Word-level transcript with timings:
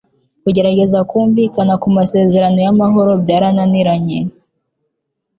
Kugerageza 0.43 0.99
kumvikana 1.09 1.73
ku 1.81 1.87
masezerano 1.97 2.57
y’amahoro 2.65 3.11
byarananiranye. 3.23 4.19